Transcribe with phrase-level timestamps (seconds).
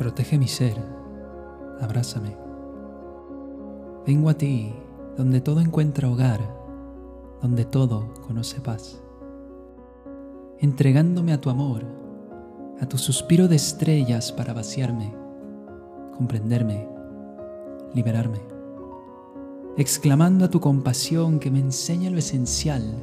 [0.00, 0.78] Protege mi ser,
[1.78, 2.34] abrázame.
[4.06, 4.72] Vengo a ti,
[5.18, 6.40] donde todo encuentra hogar,
[7.42, 8.98] donde todo conoce paz.
[10.58, 11.84] Entregándome a tu amor,
[12.80, 15.12] a tu suspiro de estrellas para vaciarme,
[16.16, 16.88] comprenderme,
[17.92, 18.40] liberarme.
[19.76, 22.94] Exclamando a tu compasión que me enseña lo esencial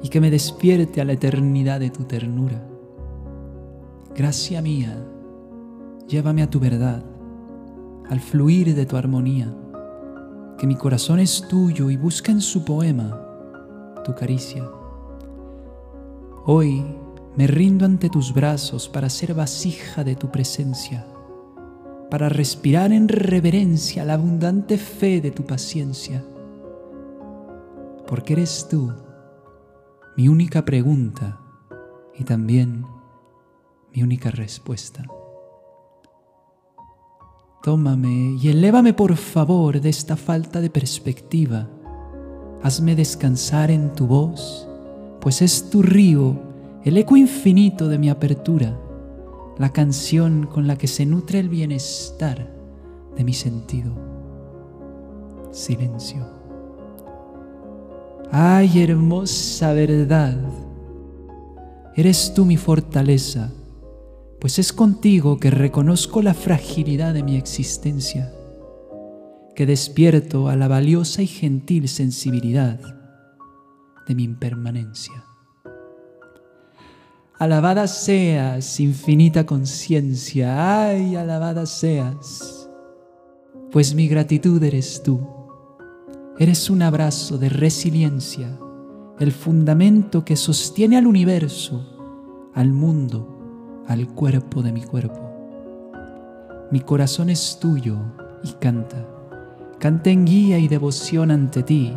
[0.00, 2.64] y que me despierte a la eternidad de tu ternura.
[4.14, 4.96] Gracia mía,
[6.10, 7.04] llévame a tu verdad,
[8.08, 9.54] al fluir de tu armonía,
[10.58, 13.16] que mi corazón es tuyo y busca en su poema
[14.04, 14.68] tu caricia.
[16.44, 16.84] Hoy
[17.36, 21.06] me rindo ante tus brazos para ser vasija de tu presencia,
[22.10, 26.24] para respirar en reverencia la abundante fe de tu paciencia,
[28.08, 28.92] porque eres tú
[30.16, 31.40] mi única pregunta
[32.18, 32.84] y también
[33.94, 35.04] mi única respuesta.
[37.62, 41.68] Tómame y elévame por favor de esta falta de perspectiva.
[42.62, 44.66] Hazme descansar en tu voz,
[45.20, 46.40] pues es tu río
[46.84, 48.80] el eco infinito de mi apertura,
[49.58, 52.50] la canción con la que se nutre el bienestar
[53.14, 53.92] de mi sentido.
[55.50, 56.26] Silencio.
[58.32, 60.38] Ay, hermosa verdad,
[61.94, 63.50] eres tú mi fortaleza
[64.40, 68.32] pues es contigo que reconozco la fragilidad de mi existencia,
[69.54, 72.80] que despierto a la valiosa y gentil sensibilidad
[74.08, 75.24] de mi impermanencia.
[77.38, 82.70] Alabada seas, infinita conciencia, ay, alabada seas,
[83.70, 85.20] pues mi gratitud eres tú.
[86.38, 88.58] Eres un abrazo de resiliencia,
[89.18, 93.39] el fundamento que sostiene al universo, al mundo,
[93.90, 95.20] al cuerpo de mi cuerpo.
[96.70, 97.96] Mi corazón es tuyo
[98.44, 99.04] y canta.
[99.80, 101.92] Canta en guía y devoción ante ti,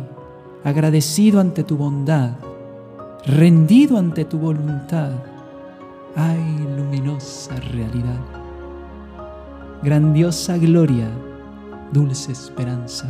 [0.64, 2.32] agradecido ante tu bondad,
[3.26, 5.12] rendido ante tu voluntad.
[6.16, 8.18] Ay, luminosa realidad,
[9.84, 11.08] grandiosa gloria,
[11.92, 13.06] dulce esperanza.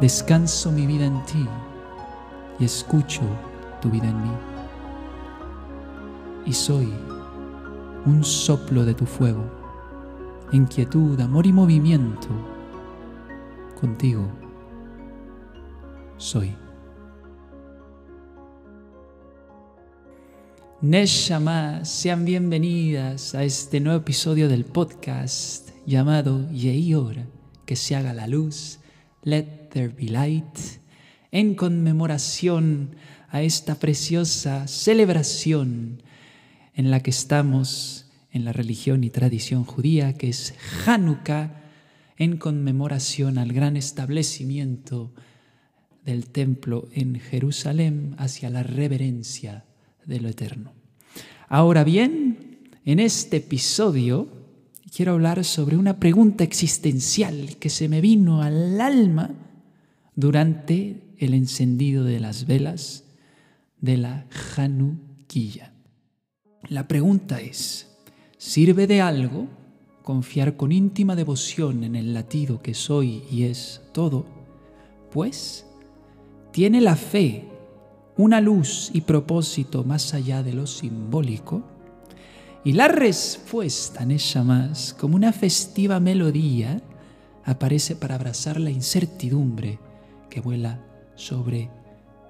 [0.00, 1.46] Descanso mi vida en ti
[2.58, 3.22] y escucho
[3.80, 4.32] tu vida en mí.
[6.46, 6.92] Y soy
[8.04, 9.44] un soplo de tu fuego,
[10.50, 12.28] inquietud, amor y movimiento.
[13.80, 14.28] Contigo
[16.16, 16.54] soy.
[20.80, 27.16] Neshama, sean bienvenidas a este nuevo episodio del podcast llamado Yehior,
[27.66, 28.80] que se haga la luz,
[29.22, 30.58] Let There Be Light,
[31.30, 32.96] en conmemoración
[33.30, 36.02] a esta preciosa celebración
[36.74, 40.54] en la que estamos en la religión y tradición judía, que es
[40.86, 41.62] Hanukkah,
[42.16, 45.12] en conmemoración al gran establecimiento
[46.04, 49.64] del templo en Jerusalén hacia la reverencia
[50.06, 50.72] de lo eterno.
[51.48, 54.28] Ahora bien, en este episodio
[54.94, 59.30] quiero hablar sobre una pregunta existencial que se me vino al alma
[60.14, 63.04] durante el encendido de las velas
[63.80, 65.71] de la Hanukkah.
[66.68, 67.88] La pregunta es,
[68.38, 69.48] ¿sirve de algo
[70.04, 74.24] confiar con íntima devoción en el latido que soy y es todo?
[75.10, 75.66] Pues,
[76.52, 77.48] ¿tiene la fe
[78.16, 81.64] una luz y propósito más allá de lo simbólico?
[82.64, 86.80] Y la respuesta en ella más, como una festiva melodía,
[87.44, 89.80] aparece para abrazar la incertidumbre
[90.30, 90.80] que vuela
[91.16, 91.70] sobre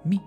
[0.04, 0.22] mí.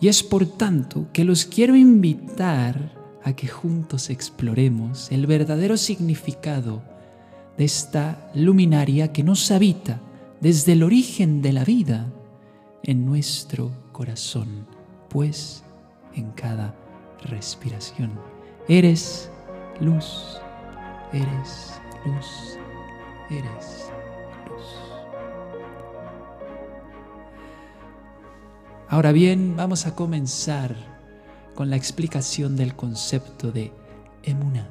[0.00, 6.82] Y es por tanto que los quiero invitar a que juntos exploremos el verdadero significado
[7.56, 10.00] de esta luminaria que nos habita
[10.40, 12.06] desde el origen de la vida
[12.82, 14.66] en nuestro corazón,
[15.08, 15.64] pues
[16.14, 16.74] en cada
[17.22, 18.12] respiración.
[18.68, 19.30] Eres
[19.80, 20.38] luz,
[21.12, 22.58] eres luz,
[23.30, 23.90] eres
[24.48, 24.64] luz.
[28.88, 30.97] Ahora bien, vamos a comenzar
[31.58, 33.72] con la explicación del concepto de
[34.22, 34.68] emuná.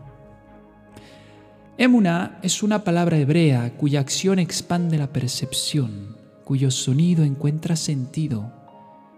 [1.78, 8.54] Emuná es una palabra hebrea cuya acción expande la percepción, cuyo sonido encuentra sentido,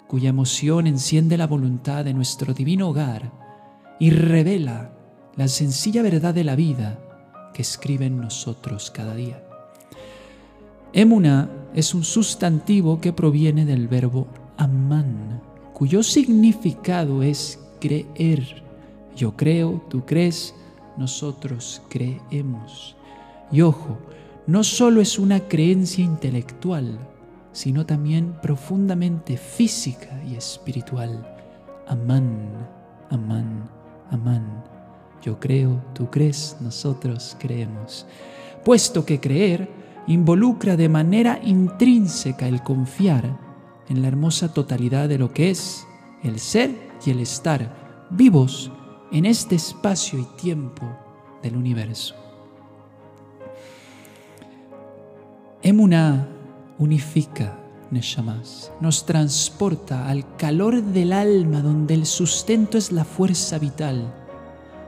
[0.07, 3.31] cuya emoción enciende la voluntad de nuestro divino hogar
[3.99, 4.89] y revela
[5.35, 6.99] la sencilla verdad de la vida
[7.53, 9.43] que escribe en nosotros cada día.
[10.91, 14.27] Emuná es un sustantivo que proviene del verbo
[14.57, 15.43] amán,
[15.79, 18.63] cuyo significado es creer.
[19.15, 20.53] Yo creo, tú crees,
[20.97, 22.97] nosotros creemos.
[23.49, 23.97] Y ojo,
[24.45, 26.99] no solo es una creencia intelectual,
[27.53, 31.25] sino también profundamente física y espiritual.
[31.87, 32.49] Amán,
[33.09, 33.69] amán,
[34.11, 34.65] amán.
[35.21, 38.05] Yo creo, tú crees, nosotros creemos.
[38.65, 39.69] Puesto que creer
[40.07, 43.48] involucra de manera intrínseca el confiar
[43.89, 45.85] en la hermosa totalidad de lo que es
[46.23, 46.71] el ser
[47.05, 48.71] y el estar vivos
[49.11, 50.85] en este espacio y tiempo
[51.41, 52.15] del universo.
[55.61, 56.27] Emuná
[56.77, 57.57] unifica
[57.91, 64.13] Neshamas, nos transporta al calor del alma donde el sustento es la fuerza vital,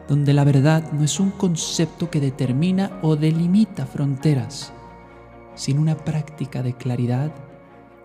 [0.08, 4.72] donde la verdad no es un concepto que determina o delimita fronteras,
[5.56, 7.32] sino una práctica de claridad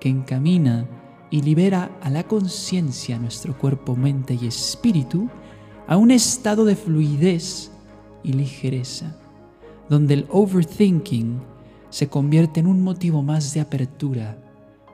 [0.00, 0.86] que encamina
[1.30, 5.28] y libera a la conciencia, nuestro cuerpo, mente y espíritu,
[5.86, 7.70] a un estado de fluidez
[8.22, 9.16] y ligereza,
[9.88, 11.40] donde el overthinking
[11.90, 14.38] se convierte en un motivo más de apertura,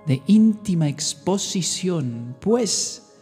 [0.07, 3.13] de íntima exposición, pues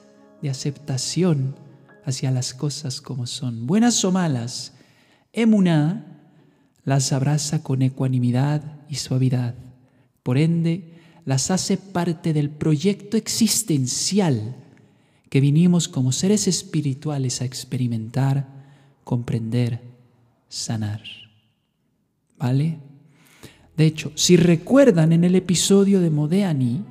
[0.42, 1.56] de aceptación
[2.04, 4.74] hacia las cosas como son, buenas o malas.
[5.32, 6.20] Emuná
[6.84, 9.54] las abraza con ecuanimidad y suavidad.
[10.22, 10.89] Por ende,
[11.30, 14.56] las hace parte del proyecto existencial
[15.28, 18.48] que vinimos como seres espirituales a experimentar,
[19.04, 19.80] comprender,
[20.48, 21.00] sanar.
[22.36, 22.80] ¿Vale?
[23.76, 26.82] De hecho, si recuerdan en el episodio de Modeani,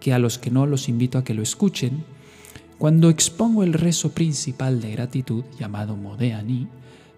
[0.00, 2.04] que a los que no los invito a que lo escuchen,
[2.78, 6.68] cuando expongo el rezo principal de gratitud, llamado Modeani,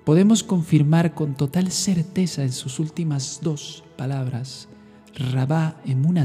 [0.04, 4.68] podemos confirmar con total certeza en sus últimas dos palabras,
[5.16, 5.76] Rabá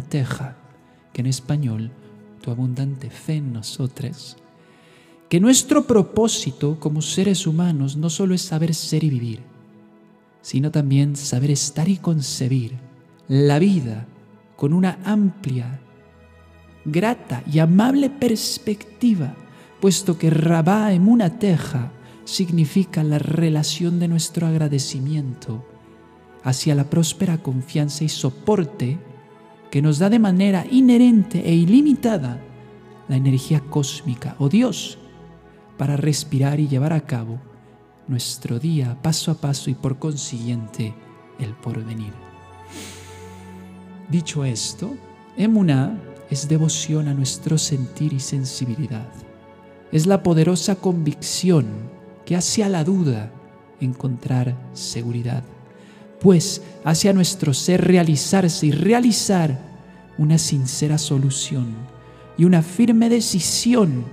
[0.10, 0.56] teja,
[1.14, 1.92] que en español,
[2.42, 4.38] tu abundante fe en nosotros,
[5.30, 9.40] que nuestro propósito como seres humanos no solo es saber ser y vivir,
[10.42, 12.78] sino también saber estar y concebir
[13.28, 14.06] la vida
[14.56, 15.80] con una amplia,
[16.86, 19.36] grata y amable perspectiva,
[19.80, 21.92] puesto que Rabá en una teja
[22.26, 25.66] significa la relación de nuestro agradecimiento
[26.44, 29.00] hacia la próspera confianza y soporte
[29.72, 32.42] que nos da de manera inherente e ilimitada
[33.08, 34.98] la energía cósmica o Dios
[35.78, 37.40] para respirar y llevar a cabo
[38.08, 40.94] nuestro día paso a paso y por consiguiente
[41.40, 42.14] el porvenir.
[44.10, 44.94] Dicho esto,
[45.38, 46.00] Emuná
[46.30, 49.10] es devoción a nuestro sentir y sensibilidad.
[49.92, 51.66] Es la poderosa convicción
[52.26, 53.32] que hace a la duda
[53.80, 55.44] encontrar seguridad,
[56.24, 59.60] pues hace a nuestro ser realizarse y realizar
[60.18, 61.76] una sincera solución
[62.38, 64.06] y una firme decisión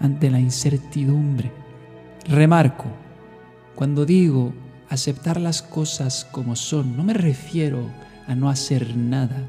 [0.00, 1.52] ante la incertidumbre.
[2.26, 2.86] Remarco,
[3.74, 4.54] cuando digo
[4.88, 7.86] aceptar las cosas como son, no me refiero
[8.26, 9.46] a no hacer nada,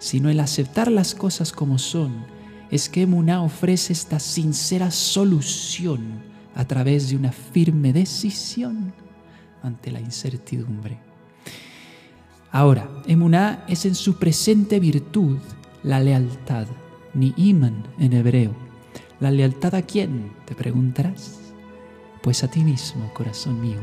[0.00, 2.26] sino el aceptar las cosas como son
[2.72, 6.22] es que Emuná ofrece esta sincera solución
[6.56, 8.92] a través de una firme decisión
[9.62, 10.98] ante la incertidumbre.
[12.56, 15.36] Ahora, Emuná es en su presente virtud
[15.82, 16.66] la lealtad,
[17.12, 18.52] ni iman en hebreo.
[19.20, 20.32] ¿La lealtad a quién?
[20.46, 21.38] Te preguntarás
[22.22, 23.80] pues a ti mismo, corazón mío,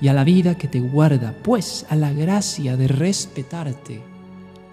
[0.00, 4.00] y a la vida que te guarda, pues a la gracia de respetarte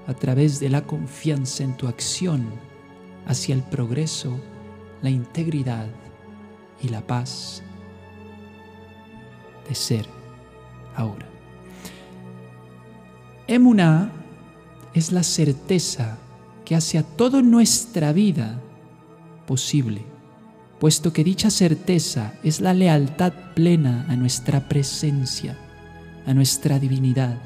[0.07, 2.45] a través de la confianza en tu acción
[3.27, 4.39] hacia el progreso,
[5.01, 5.87] la integridad
[6.81, 7.61] y la paz
[9.67, 10.07] de ser
[10.95, 11.32] ahora.
[13.47, 14.11] Emuná
[14.93, 16.17] es la certeza
[16.65, 18.59] que hace a toda nuestra vida
[19.45, 20.13] posible
[20.83, 25.57] puesto que dicha certeza es la lealtad plena a nuestra presencia,
[26.25, 27.37] a nuestra divinidad,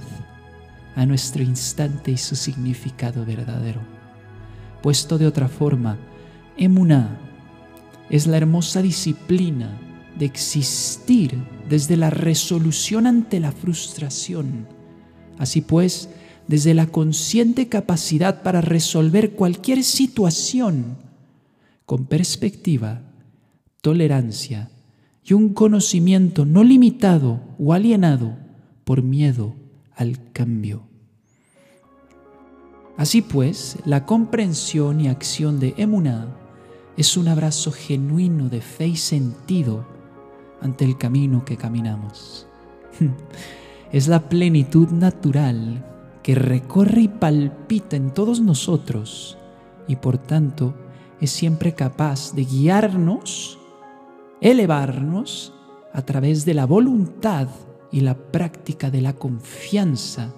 [0.95, 3.81] a nuestro instante y su significado verdadero.
[4.81, 5.99] Puesto de otra forma,
[6.57, 7.19] emuná
[8.09, 9.69] es la hermosa disciplina
[10.17, 11.37] de existir
[11.69, 14.67] desde la resolución ante la frustración.
[15.37, 16.09] Así pues,
[16.47, 20.97] desde la consciente capacidad para resolver cualquier situación
[21.85, 23.01] con perspectiva
[23.81, 24.69] tolerancia
[25.23, 28.37] y un conocimiento no limitado o alienado
[28.83, 29.55] por miedo
[29.93, 30.83] al cambio.
[32.95, 36.35] Así pues, la comprensión y acción de Emuná
[36.97, 39.85] es un abrazo genuino de fe y sentido
[40.61, 42.47] ante el camino que caminamos.
[43.91, 45.85] Es la plenitud natural
[46.23, 49.37] que recorre y palpita en todos nosotros
[49.87, 50.73] y por tanto
[51.21, 53.57] es siempre capaz de guiarnos
[54.41, 55.53] elevarnos
[55.93, 57.47] a través de la voluntad
[57.91, 60.33] y la práctica de la confianza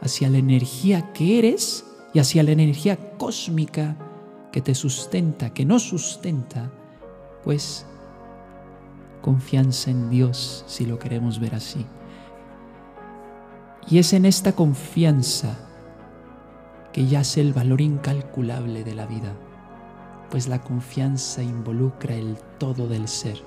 [0.00, 1.84] hacia la energía que eres
[2.14, 3.96] y hacia la energía cósmica
[4.50, 6.70] que te sustenta, que nos sustenta,
[7.42, 7.84] pues
[9.20, 11.84] confianza en Dios, si lo queremos ver así.
[13.88, 15.58] Y es en esta confianza
[16.92, 19.32] que yace el valor incalculable de la vida,
[20.30, 23.42] pues la confianza involucra el todo del ser.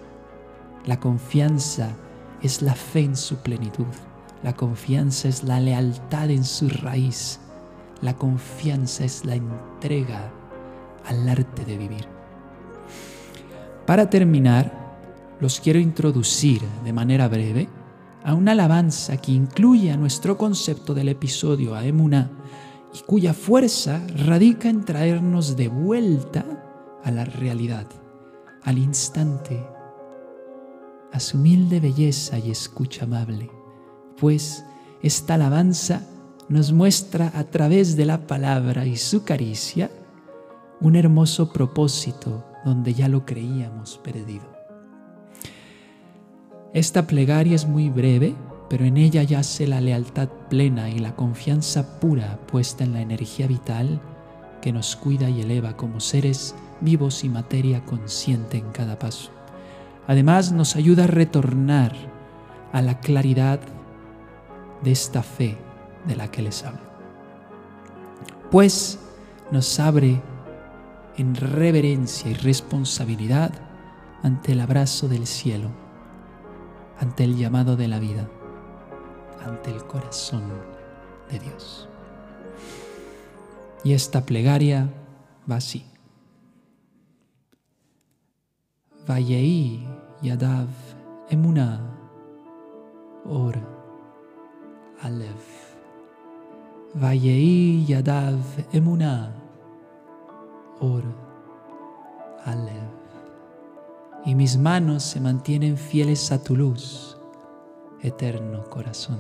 [0.86, 1.96] La confianza
[2.42, 3.86] es la fe en su plenitud.
[4.44, 7.40] La confianza es la lealtad en su raíz.
[8.02, 10.32] La confianza es la entrega
[11.06, 12.06] al arte de vivir.
[13.86, 14.72] Para terminar,
[15.40, 17.68] los quiero introducir de manera breve
[18.28, 22.30] a una alabanza que incluye a nuestro concepto del episodio a Emuna
[22.94, 26.44] y cuya fuerza radica en traernos de vuelta
[27.06, 27.88] a la realidad,
[28.64, 29.66] al instante
[31.14, 33.50] a su humilde belleza y escucha amable,
[34.20, 34.66] pues
[35.02, 36.02] esta alabanza
[36.50, 39.90] nos muestra a través de la palabra y su caricia
[40.82, 44.57] un hermoso propósito donde ya lo creíamos perdido.
[46.74, 48.36] Esta plegaria es muy breve,
[48.70, 53.48] pero en ella yace la lealtad plena y la confianza pura puesta en la energía
[53.48, 54.02] vital
[54.62, 59.32] que nos cuida y eleva como seres vivos y materia consciente en cada paso.
[60.08, 61.94] Además nos ayuda a retornar
[62.74, 63.60] a la claridad
[64.84, 65.58] de esta fe
[66.06, 66.82] de la que les hablo.
[68.52, 69.00] Pues
[69.52, 70.22] nos abre
[71.18, 73.52] en reverencia y responsabilidad
[74.22, 75.70] ante el abrazo del cielo,
[77.00, 78.28] ante el llamado de la vida,
[79.46, 80.44] ante el corazón
[81.30, 81.88] de Dios.
[83.84, 84.90] Y esta plegaria
[85.50, 85.86] va así.
[89.08, 89.88] Vayei
[90.22, 90.68] Yadav
[91.30, 91.80] Emuna
[93.24, 93.56] Or
[95.02, 95.40] Alev.
[96.96, 98.40] Vayei Yadav
[98.74, 99.32] Emuna
[100.82, 101.04] Or
[102.44, 103.07] Alev.
[104.28, 107.18] Y mis manos se mantienen fieles a tu luz,
[108.02, 109.18] eterno corazón.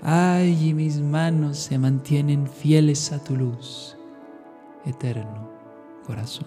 [0.00, 3.96] Ay, y mis manos se mantienen fieles a tu luz,
[4.86, 5.50] eterno
[6.06, 6.46] corazón.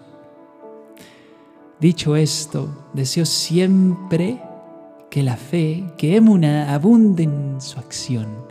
[1.81, 4.41] Dicho esto, deseo siempre
[5.09, 8.47] que la fe, que Emuna abunde en su acción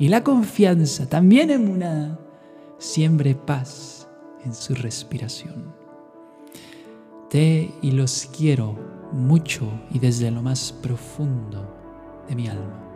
[0.00, 2.18] y la confianza, también Emuna,
[2.78, 4.08] siembre paz
[4.44, 5.81] en su respiración.
[7.32, 8.76] Te y los quiero
[9.10, 11.66] mucho y desde lo más profundo
[12.28, 12.91] de mi alma.